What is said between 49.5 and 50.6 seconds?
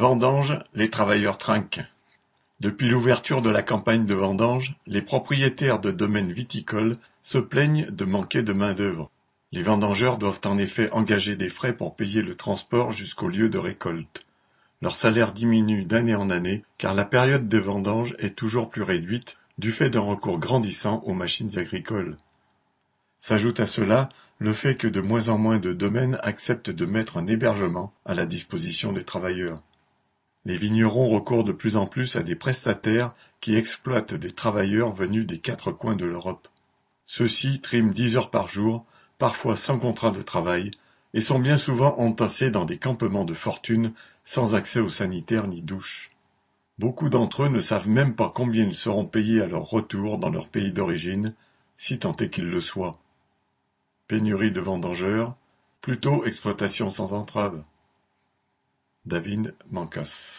retour dans leur